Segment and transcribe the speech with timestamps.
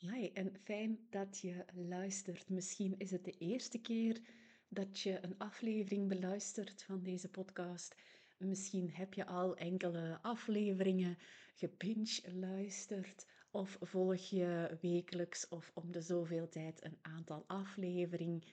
[0.00, 2.48] Hi, en fijn dat je luistert.
[2.48, 4.20] Misschien is het de eerste keer
[4.68, 7.94] dat je een aflevering beluistert van deze podcast.
[8.38, 11.18] Misschien heb je al enkele afleveringen
[11.54, 18.52] gebinge luisterd of volg je wekelijks of om de zoveel tijd een aantal aflevering,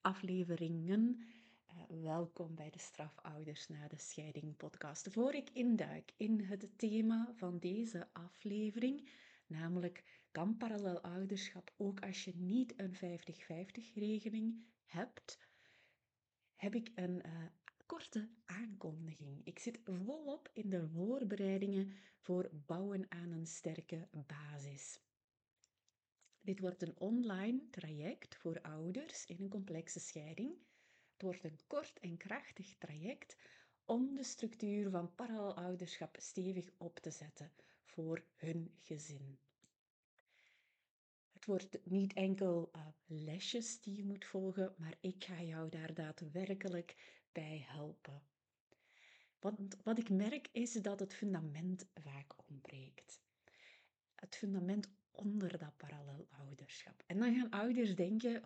[0.00, 1.20] afleveringen.
[1.68, 5.08] Uh, welkom bij de Strafouders na de Scheiding podcast.
[5.10, 9.08] Voor ik induik in het thema van deze aflevering,
[9.46, 12.98] namelijk kan parallel ouderschap ook als je niet een 50-50
[13.94, 15.38] regeling hebt,
[16.54, 17.44] heb ik een uh,
[17.86, 19.40] korte aankondiging.
[19.44, 25.00] Ik zit volop in de voorbereidingen voor bouwen aan een sterke basis.
[26.40, 30.54] Dit wordt een online traject voor ouders in een complexe scheiding.
[31.12, 33.36] Het wordt een kort en krachtig traject
[33.86, 37.52] om de structuur van parallel ouderschap stevig op te zetten
[37.84, 39.38] voor hun gezin.
[41.32, 45.94] Het wordt niet enkel uh, lesjes die je moet volgen, maar ik ga jou daar
[45.94, 46.96] daadwerkelijk
[47.32, 48.22] bij helpen.
[49.38, 53.20] Want wat ik merk is dat het fundament vaak ontbreekt.
[54.14, 57.02] Het fundament onder dat parallel ouderschap.
[57.06, 58.42] En dan gaan ouders denken,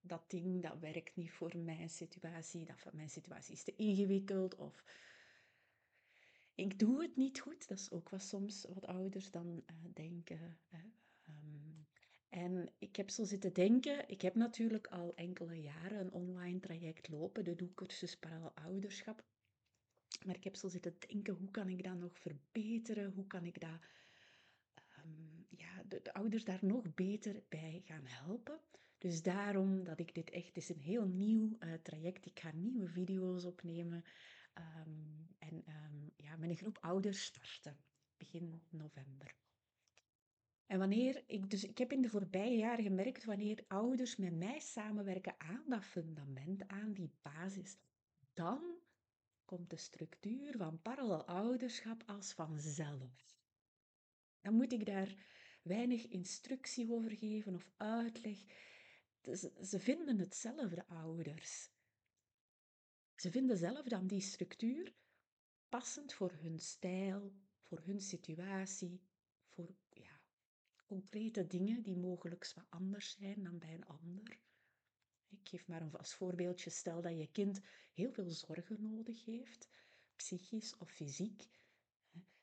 [0.00, 4.84] dat ding dat werkt niet voor mijn situatie, dat mijn situatie is te ingewikkeld of
[6.54, 7.68] ik doe het niet goed.
[7.68, 10.58] Dat is ook wat soms wat ouders dan uh, denken.
[11.28, 11.86] Um,
[12.28, 17.08] en ik heb zo zitten denken, ik heb natuurlijk al enkele jaren een online traject
[17.08, 19.24] lopen, de doelcursus Parallel Ouderschap.
[20.24, 23.12] Maar ik heb zo zitten denken, hoe kan ik dat nog verbeteren?
[23.12, 23.78] Hoe kan ik dat,
[25.88, 28.60] de, de, ouders daar nog beter bij gaan helpen?
[28.98, 32.26] Dus daarom dat ik dit echt, het is een heel nieuw uh, traject.
[32.26, 34.04] Ik ga nieuwe video's opnemen
[34.54, 37.76] um, en um, ja, met een groep ouders starten
[38.16, 39.34] begin november.
[40.66, 44.60] En wanneer ik, dus ik heb in de voorbije jaren gemerkt, wanneer ouders met mij
[44.60, 47.76] samenwerken aan dat fundament, aan die basis,
[48.34, 48.62] dan
[49.44, 53.24] komt de structuur van parallel ouderschap als vanzelf.
[54.40, 55.14] Dan moet ik daar
[55.64, 58.38] weinig instructie over geven of uitleg.
[59.62, 61.70] Ze vinden hetzelfde, ouders.
[63.14, 64.94] Ze vinden zelf dan die structuur
[65.68, 67.32] passend voor hun stijl,
[67.62, 69.00] voor hun situatie,
[69.48, 70.20] voor ja,
[70.86, 74.38] concrete dingen die mogelijk wat anders zijn dan bij een ander.
[75.28, 76.70] Ik geef maar een vast voorbeeldje.
[76.70, 77.60] Stel dat je kind
[77.92, 79.68] heel veel zorgen nodig heeft,
[80.16, 81.48] psychisch of fysiek.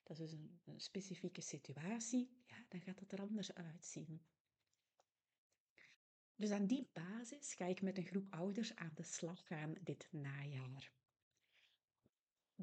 [0.03, 2.29] Dat is dus een, een specifieke situatie.
[2.45, 4.21] Ja, dan gaat het er anders uitzien.
[6.35, 10.07] Dus aan die basis ga ik met een groep ouders aan de slag gaan dit
[10.11, 10.91] najaar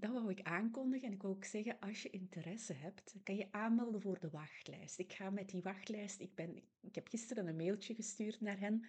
[0.00, 3.52] dat wou ik aankondigen en ik wou ook zeggen, als je interesse hebt, kan je
[3.52, 4.98] aanmelden voor de wachtlijst.
[4.98, 8.86] Ik ga met die wachtlijst, ik, ben, ik heb gisteren een mailtje gestuurd naar hen.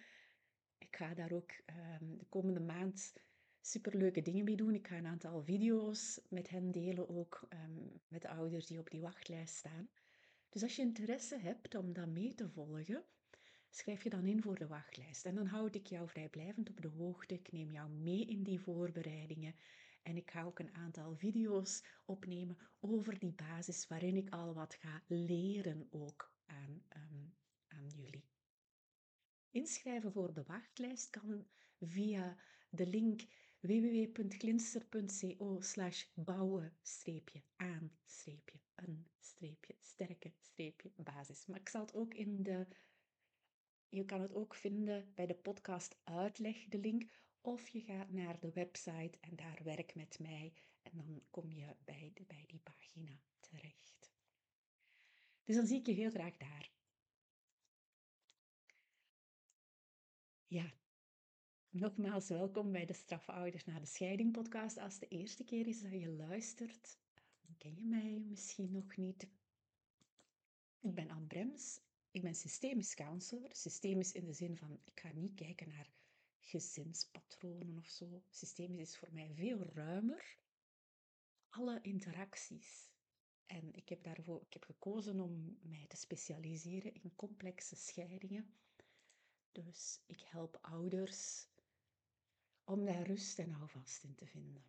[0.78, 3.12] Ik ga daar ook um, de komende maand
[3.60, 4.74] superleuke dingen mee doen.
[4.74, 8.90] Ik ga een aantal video's met hen delen, ook um, met de ouders die op
[8.90, 9.88] die wachtlijst staan.
[10.50, 13.04] Dus als je interesse hebt om dat mee te volgen,
[13.70, 15.24] schrijf je dan in voor de wachtlijst.
[15.24, 17.34] En dan houd ik jou vrijblijvend op de hoogte.
[17.34, 19.54] Ik neem jou mee in die voorbereidingen.
[20.02, 24.74] En ik ga ook een aantal video's opnemen over die basis, waarin ik al wat
[24.74, 27.34] ga leren ook aan, um,
[27.68, 28.28] aan jullie.
[29.50, 31.46] Inschrijven voor de wachtlijst kan
[31.80, 32.36] via
[32.68, 33.22] de link
[33.60, 41.46] www.glinster.co slash bouwen streepje aan streepje een streepje sterke streepje basis.
[41.46, 42.66] Maar ik zal het ook in de...
[43.88, 47.10] Je kan het ook vinden bij de podcast uitleg, de link,
[47.40, 51.76] of je gaat naar de website en daar werk met mij en dan kom je
[51.84, 54.12] bij, de, bij die pagina terecht.
[55.44, 56.70] Dus dan zie ik je heel graag daar.
[60.46, 60.74] Ja,
[61.70, 64.78] nogmaals welkom bij de Strafouders na de Scheiding podcast.
[64.78, 66.98] Als het de eerste keer is dat je luistert,
[67.58, 69.22] ken je mij misschien nog niet.
[70.80, 71.80] Ik ben Anne Brems.
[72.10, 73.48] Ik ben systemisch counselor.
[73.52, 75.90] Systemisch in de zin van, ik ga niet kijken naar
[76.40, 78.22] gezinspatronen of zo.
[78.30, 80.38] Systemisch is voor mij veel ruimer.
[81.48, 82.90] Alle interacties.
[83.46, 88.54] En ik heb daarvoor ik heb gekozen om mij te specialiseren in complexe scheidingen.
[89.52, 91.48] Dus ik help ouders
[92.70, 94.64] om daar rust en houvast in te vinden.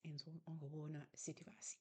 [0.00, 1.78] In zo'n ongewone situatie.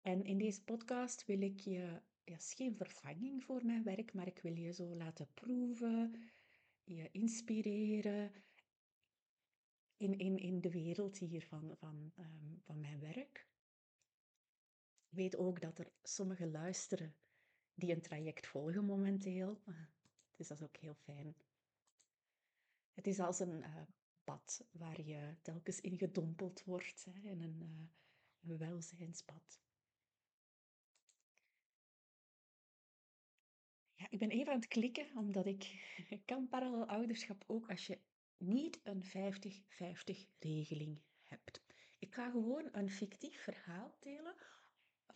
[0.00, 4.26] En in deze podcast wil ik je ja, is geen vervanging voor mijn werk, maar
[4.26, 6.14] ik wil je zo laten proeven,
[6.84, 8.32] je inspireren
[9.96, 13.46] in, in, in de wereld hier van, van, um, van mijn werk.
[15.08, 17.14] Ik weet ook dat er sommigen luisteren
[17.74, 19.60] die een traject volgen momenteel.
[20.36, 21.36] Dus dat is ook heel fijn.
[22.98, 23.82] Het is als een uh,
[24.24, 27.90] pad waar je telkens in gedompeld wordt, hè, in een,
[28.40, 29.60] uh, welzijnspad.
[33.94, 35.64] Ja, ik ben even aan het klikken, omdat ik
[36.24, 37.98] kan parallel ouderschap ook als je
[38.36, 39.08] niet een 50-50
[40.38, 41.62] regeling hebt.
[41.98, 44.34] Ik ga gewoon een fictief verhaal delen.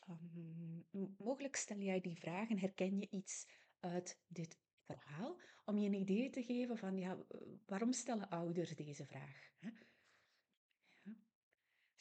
[0.09, 0.87] Um,
[1.19, 3.47] mogelijk stel jij die vraag en herken je iets
[3.81, 7.19] uit dit verhaal, om je een idee te geven van ja,
[7.67, 9.51] waarom stellen ouders deze vraag?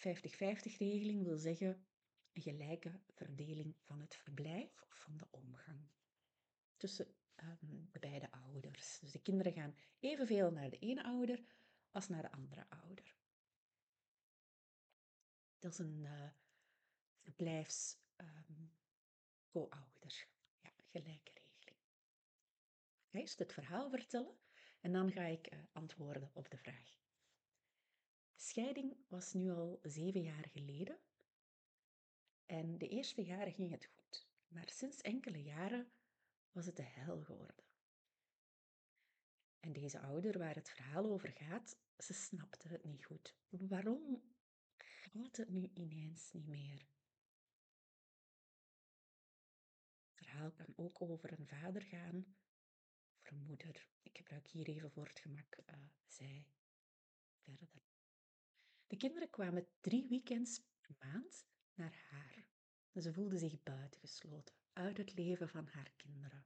[0.01, 1.85] 50-50 regeling wil zeggen
[2.31, 5.89] een gelijke verdeling van het verblijf of van de omgang
[6.77, 8.99] tussen um, de beide ouders.
[8.99, 11.43] Dus de kinderen gaan evenveel naar de ene ouder
[11.91, 13.15] als naar de andere ouder.
[15.59, 16.29] Dat is een uh,
[17.19, 18.73] verblijfs um,
[19.49, 20.27] co-ouder.
[20.61, 21.40] Ja, gelijke
[23.11, 24.37] eerst het verhaal vertellen
[24.79, 26.99] en dan ga ik uh, antwoorden op de vraag.
[28.35, 30.99] Scheiding was nu al zeven jaar geleden
[32.45, 34.27] en de eerste jaren ging het goed.
[34.47, 35.91] Maar sinds enkele jaren
[36.51, 37.65] was het de hel geworden.
[39.59, 43.35] En deze ouder waar het verhaal over gaat, ze snapte het niet goed.
[43.49, 44.21] Waarom
[44.77, 46.87] gaat het nu ineens niet meer?
[50.13, 52.35] Het verhaal kan ook over een vader gaan,
[53.39, 53.87] moeder.
[54.01, 55.75] Ik gebruik hier even voor het gemak uh,
[56.07, 56.47] zij
[57.37, 57.69] verder.
[58.87, 62.47] De kinderen kwamen drie weekends per maand naar haar.
[63.01, 66.45] Ze voelde zich buitengesloten uit het leven van haar kinderen.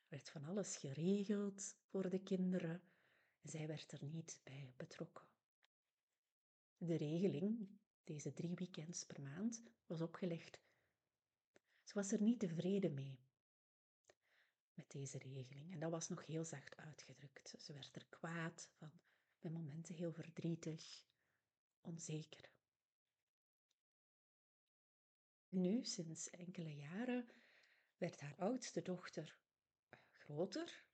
[0.00, 2.82] Er werd van alles geregeld voor de kinderen
[3.40, 5.26] en zij werd er niet bij betrokken.
[6.76, 7.68] De regeling,
[8.04, 10.60] deze drie weekends per maand, was opgelegd.
[11.82, 13.27] Ze was er niet tevreden mee
[14.78, 17.54] met deze regeling en dat was nog heel zacht uitgedrukt.
[17.58, 18.90] Ze werd er kwaad van,
[19.38, 21.04] bij momenten heel verdrietig,
[21.80, 22.50] onzeker.
[25.48, 27.28] Nu, sinds enkele jaren,
[27.96, 29.38] werd haar oudste dochter
[30.10, 30.84] groter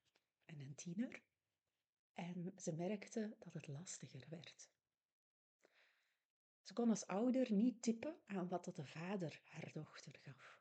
[0.45, 1.23] en een tiener.
[2.13, 4.69] En ze merkte dat het lastiger werd.
[6.61, 10.59] Ze kon als ouder niet tippen aan wat de vader haar dochter gaf.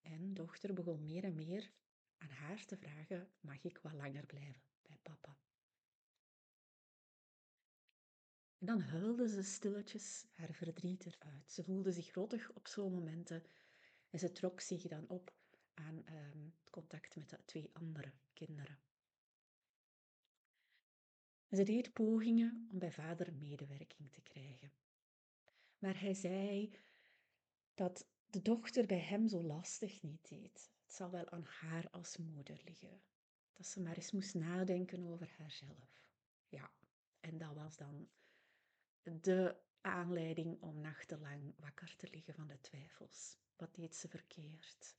[0.00, 1.72] En dochter begon meer en meer
[2.24, 5.38] aan haar te vragen: mag ik wat langer blijven bij papa?
[8.58, 11.52] En dan huilde ze stilletjes haar verdriet eruit.
[11.52, 13.44] Ze voelde zich rottig op zo'n momenten
[14.10, 15.32] en ze trok zich dan op
[15.74, 18.78] aan um, contact met de twee andere kinderen.
[21.50, 24.72] ze deed pogingen om bij vader medewerking te krijgen.
[25.78, 26.74] Maar hij zei
[27.74, 30.73] dat de dochter bij hem zo lastig niet deed.
[30.94, 33.02] Zal wel aan haar als moeder liggen.
[33.52, 36.02] Dat ze maar eens moest nadenken over haarzelf.
[36.48, 36.70] Ja,
[37.20, 38.08] en dat was dan
[39.02, 43.38] de aanleiding om nachtenlang wakker te liggen van de twijfels.
[43.56, 44.96] Wat deed ze verkeerd?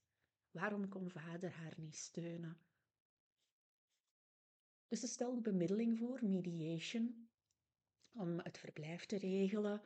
[0.52, 2.58] Waarom kon vader haar niet steunen?
[4.88, 7.30] Dus ze stelde bemiddeling voor, mediation,
[8.12, 9.82] om het verblijf te regelen.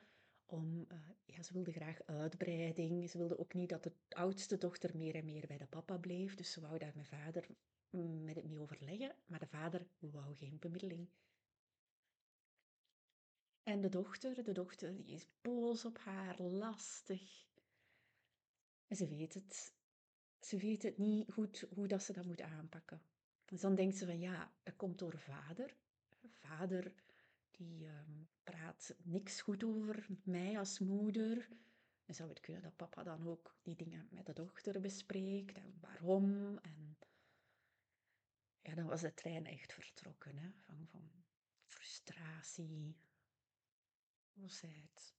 [0.51, 3.09] Om, uh, ja, ze wilde graag uitbreiding.
[3.09, 6.35] Ze wilde ook niet dat de oudste dochter meer en meer bij de papa bleef.
[6.35, 7.47] Dus ze wou daar met vader
[7.89, 9.15] mm, met het mee overleggen.
[9.25, 11.09] Maar de vader wou geen bemiddeling.
[13.63, 17.47] En de dochter, de dochter die is boos op haar, lastig.
[18.87, 19.73] En ze weet het
[20.39, 23.01] ze weet het niet goed hoe dat ze dat moet aanpakken.
[23.45, 25.75] Dus dan denkt ze van ja, het komt door vader.
[26.31, 26.94] Vader
[27.59, 31.49] die um, praat niks goed over mij als moeder.
[32.06, 35.78] En zou het kunnen dat papa dan ook die dingen met de dochter bespreekt en
[35.81, 36.57] waarom.
[36.57, 36.97] En
[38.61, 40.51] ja, dan was de trein echt vertrokken hè?
[40.56, 41.11] Van, van
[41.68, 42.95] frustratie,
[44.33, 45.18] boosheid.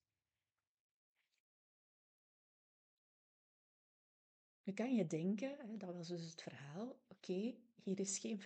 [4.63, 7.55] Nu kan je denken, dat was dus het verhaal, oké,
[7.91, 8.45] hier is geen 50-50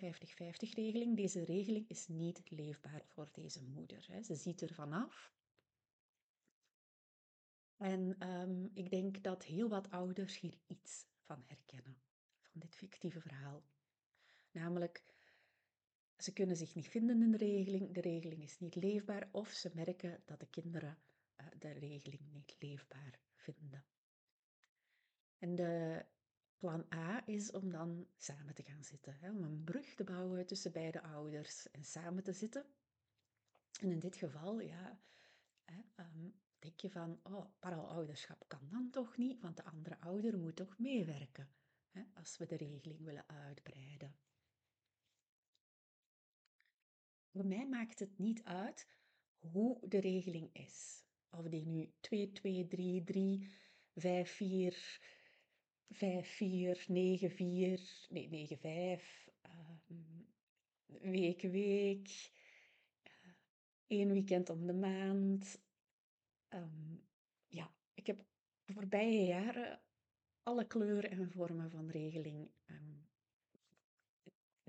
[0.74, 1.16] regeling.
[1.16, 4.02] Deze regeling is niet leefbaar voor deze moeder.
[4.22, 5.32] Ze ziet er vanaf.
[7.76, 12.02] En um, ik denk dat heel wat ouders hier iets van herkennen,
[12.40, 13.64] van dit fictieve verhaal.
[14.50, 15.04] Namelijk,
[16.16, 19.70] ze kunnen zich niet vinden in de regeling, de regeling is niet leefbaar, of ze
[19.74, 20.98] merken dat de kinderen
[21.40, 23.84] uh, de regeling niet leefbaar vinden.
[25.38, 26.04] En de
[26.58, 30.46] plan A is om dan samen te gaan zitten, hè, om een brug te bouwen
[30.46, 32.66] tussen beide ouders en samen te zitten.
[33.80, 35.00] En in dit geval, ja,
[35.64, 40.38] hè, um, denk je van, oh, paralouderschap kan dan toch niet, want de andere ouder
[40.38, 41.49] moet toch meewerken,
[41.90, 44.16] hè, als we de regeling willen uitbreiden.
[47.34, 48.88] Voor mij maakt het niet uit
[49.38, 51.04] hoe de regeling is.
[51.30, 53.54] Of die nu 2, 2, 3, 3,
[53.94, 55.00] 5, 4,
[55.90, 60.26] 5, 4, 9, 4, nee, 9, 5, um,
[60.86, 62.30] week, week,
[63.02, 63.32] uh,
[63.86, 65.62] één weekend om de maand.
[66.48, 67.06] Um,
[67.46, 68.24] ja, ik heb
[68.64, 69.80] de voorbije jaren
[70.42, 73.08] alle kleuren en vormen van regeling um,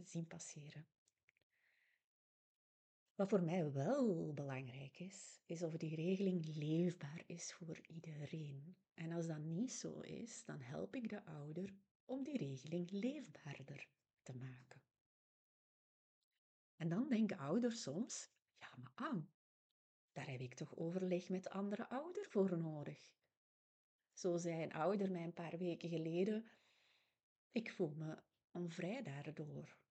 [0.04, 0.88] zien passeren.
[3.16, 8.78] Wat voor mij wel belangrijk is, is of die regeling leefbaar is voor iedereen.
[8.94, 11.74] En als dat niet zo is, dan help ik de ouder
[12.06, 13.88] om die regeling leefbaarder
[14.24, 14.82] te maken.
[16.76, 19.30] En dan denken ouders soms, ja maar aan,
[20.12, 23.14] daar heb ik toch overleg met de andere ouder voor nodig.
[24.14, 26.50] Zo zei een ouder mij een paar weken geleden,
[27.52, 29.85] ik voel me onvrij daardoor.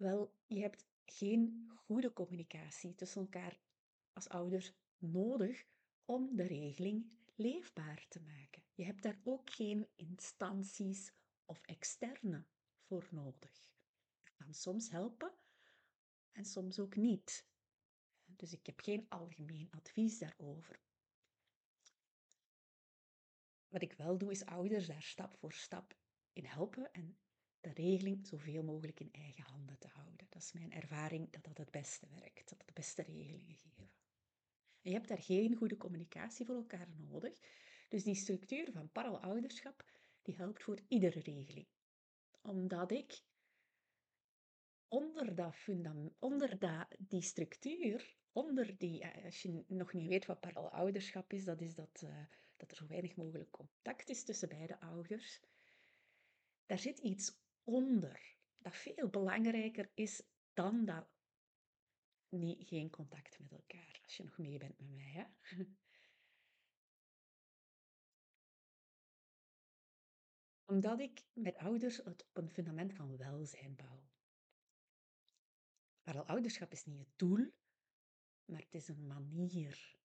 [0.00, 3.60] Wel, je hebt geen goede communicatie tussen elkaar
[4.12, 5.66] als ouders nodig
[6.04, 8.62] om de regeling leefbaar te maken.
[8.74, 11.12] Je hebt daar ook geen instanties
[11.44, 12.46] of externe
[12.86, 13.62] voor nodig.
[14.22, 15.34] Dat kan soms helpen
[16.32, 17.46] en soms ook niet.
[18.24, 20.80] Dus ik heb geen algemeen advies daarover.
[23.68, 25.96] Wat ik wel doe, is ouders daar stap voor stap
[26.32, 27.18] in helpen en
[27.60, 30.26] de regeling zoveel mogelijk in eigen handen te houden.
[30.30, 33.90] Dat is mijn ervaring dat dat het beste werkt, dat het de beste regelingen geven.
[34.82, 37.38] En je hebt daar geen goede communicatie voor elkaar nodig.
[37.88, 39.84] Dus die structuur van paralouderschap,
[40.22, 41.66] die helpt voor iedere regeling.
[42.42, 43.22] Omdat ik
[44.88, 45.56] onder, dat
[46.18, 51.44] onder dat, die structuur, onder die, eh, als je nog niet weet wat paralouderschap is,
[51.44, 52.24] dat is dat, uh,
[52.56, 55.40] dat er zo weinig mogelijk contact is tussen beide ouders.
[56.66, 61.08] Daar zit iets onder, dat veel belangrijker is dan dat
[62.28, 65.10] niet, geen contact met elkaar, als je nog mee bent met mij.
[65.10, 65.24] Hè?
[70.64, 74.08] Omdat ik met ouders het op een fundament van welzijn bouw.
[76.02, 77.52] Maar ouderschap is niet het doel,
[78.44, 79.98] maar het is een manier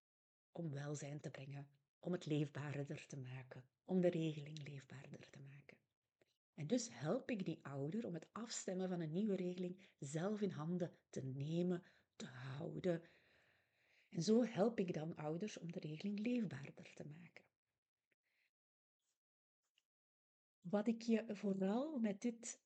[0.52, 1.70] om welzijn te brengen,
[2.00, 5.75] om het leefbaarder te maken, om de regeling leefbaarder te maken.
[6.56, 10.52] En dus help ik die ouder om het afstemmen van een nieuwe regeling zelf in
[10.52, 11.84] handen te nemen,
[12.16, 13.02] te houden.
[14.10, 17.44] En zo help ik dan ouders om de regeling leefbaarder te maken.
[20.62, 22.62] Wat ik je vooral met dit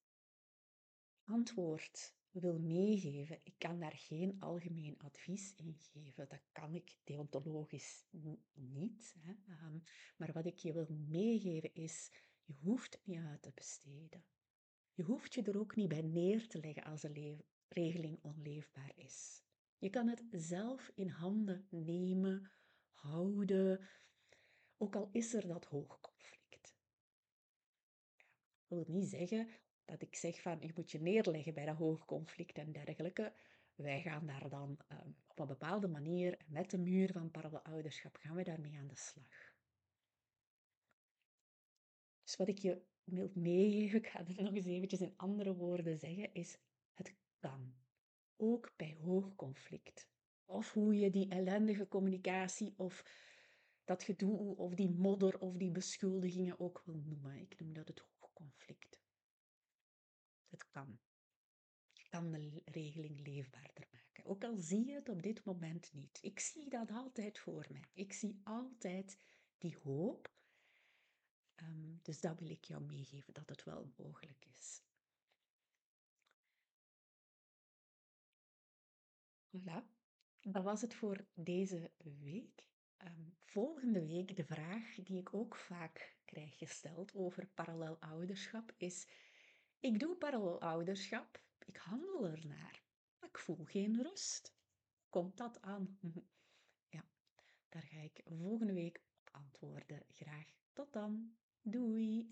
[1.23, 6.29] antwoord wil meegeven, ik kan daar geen algemeen advies in geven.
[6.29, 8.05] Dat kan ik deontologisch
[8.53, 9.15] niet.
[9.19, 9.31] Hè.
[9.65, 9.83] Um,
[10.17, 12.11] maar wat ik je wil meegeven is,
[12.49, 14.23] je hoeft niet uit te besteden.
[14.93, 19.43] Je hoeft je er ook niet bij neer te leggen als de regeling onleefbaar is.
[19.77, 22.51] Je kan het zelf in handen nemen,
[22.91, 23.87] houden,
[24.77, 26.77] ook al is er dat hoogconflict.
[28.67, 29.49] Dat wil niet zeggen
[29.85, 33.33] dat ik zeg van je moet je neerleggen bij dat hoogconflict en dergelijke.
[33.75, 38.15] Wij gaan daar dan um, op een bepaalde manier met de muur van parallel ouderschap
[38.15, 39.48] gaan we daarmee aan de slag.
[42.29, 45.97] Dus wat ik je wil meegeven, ik ga het nog eens eventjes in andere woorden
[45.97, 46.59] zeggen, is
[46.93, 47.75] het kan.
[48.35, 50.07] Ook bij hoog conflict.
[50.45, 53.03] Of hoe je die ellendige communicatie of
[53.85, 57.35] dat gedoe of die modder of die beschuldigingen ook wil noemen.
[57.35, 58.99] Ik noem dat het hoogconflict.
[60.47, 60.99] Het kan.
[61.93, 64.25] Je kan de regeling leefbaarder maken.
[64.25, 66.19] Ook al zie je het op dit moment niet.
[66.21, 67.89] Ik zie dat altijd voor mij.
[67.93, 69.17] Ik zie altijd
[69.57, 70.37] die hoop
[71.59, 74.81] Ehm, dus dat wil ik jou meegeven, dat het wel mogelijk is.
[79.49, 79.83] Voilà,
[80.41, 82.67] dat was het voor deze week.
[82.97, 89.07] Ehm, volgende week de vraag die ik ook vaak krijg gesteld over parallel ouderschap is:
[89.79, 92.83] ik doe parallel ouderschap, ik handel ernaar,
[93.19, 94.57] maar ik voel geen rust.
[95.09, 95.99] Komt dat aan?
[96.95, 97.09] ja,
[97.69, 100.03] daar ga ik volgende week op antwoorden.
[100.07, 101.37] Graag tot dan.
[101.65, 102.27] Doei!